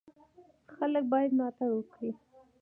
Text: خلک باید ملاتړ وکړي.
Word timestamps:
خلک 0.75 1.03
باید 1.11 1.31
ملاتړ 1.37 1.69
وکړي. 1.73 2.11